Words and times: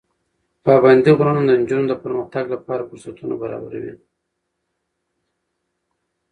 پابندي 0.63 1.11
غرونه 1.17 1.41
د 1.45 1.51
نجونو 1.61 1.85
د 1.89 1.93
پرمختګ 2.03 2.45
لپاره 2.55 2.87
فرصتونه 2.89 3.35
برابروي. 3.41 3.93